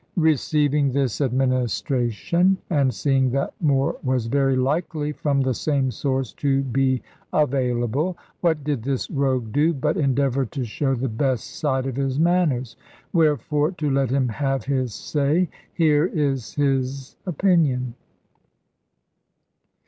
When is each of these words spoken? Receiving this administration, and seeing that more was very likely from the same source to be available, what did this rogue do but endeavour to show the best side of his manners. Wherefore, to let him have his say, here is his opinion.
Receiving 0.17 0.93
this 0.93 1.21
administration, 1.21 2.57
and 2.71 2.91
seeing 2.91 3.29
that 3.33 3.53
more 3.61 3.97
was 4.01 4.25
very 4.25 4.55
likely 4.55 5.11
from 5.11 5.41
the 5.41 5.53
same 5.53 5.91
source 5.91 6.33
to 6.41 6.63
be 6.63 7.03
available, 7.31 8.17
what 8.39 8.63
did 8.63 8.81
this 8.81 9.11
rogue 9.11 9.51
do 9.51 9.75
but 9.75 9.97
endeavour 9.97 10.43
to 10.47 10.63
show 10.65 10.95
the 10.95 11.07
best 11.07 11.47
side 11.55 11.85
of 11.85 11.97
his 11.97 12.19
manners. 12.19 12.75
Wherefore, 13.13 13.73
to 13.73 13.91
let 13.91 14.09
him 14.09 14.27
have 14.27 14.63
his 14.65 14.91
say, 14.95 15.49
here 15.71 16.07
is 16.07 16.55
his 16.55 17.15
opinion. 17.27 17.93